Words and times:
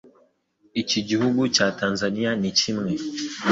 Iki 0.81 0.99
gihugu 1.09 1.41
cya 1.55 1.67
Tanzania 1.79 2.31
ni 2.41 2.51
kimwe 2.59 2.91